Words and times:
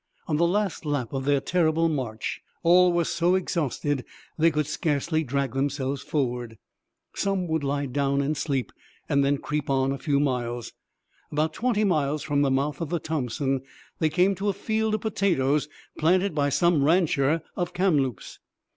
On 0.27 0.37
the 0.37 0.47
last 0.47 0.83
lap 0.83 1.13
of 1.13 1.25
their 1.25 1.39
terrible 1.39 1.87
march 1.87 2.41
all 2.63 2.91
were 2.91 3.03
so 3.03 3.35
exhausted 3.35 4.03
they 4.35 4.49
could 4.49 4.65
scarcely 4.65 5.23
drag 5.23 5.53
themselves 5.53 6.01
forward. 6.01 6.57
Some 7.13 7.47
would 7.49 7.63
lie 7.63 7.85
down 7.85 8.19
and 8.19 8.35
sleep, 8.35 8.71
then 9.07 9.37
creep 9.37 9.69
on 9.69 9.91
a 9.91 9.99
few 9.99 10.19
miles. 10.19 10.73
About 11.31 11.53
twenty 11.53 11.83
miles 11.83 12.23
from 12.23 12.41
the 12.41 12.49
mouth 12.49 12.81
of 12.81 12.89
the 12.89 12.99
Thompson 12.99 13.61
they 13.99 14.09
came 14.09 14.33
to 14.33 14.49
a 14.49 14.53
field 14.53 14.95
of 14.95 15.01
potatoes 15.01 15.69
planted 15.99 16.33
by 16.33 16.49
some 16.49 16.83
rancher 16.83 17.43
of 17.55 17.71
Kamloops. 17.75 18.39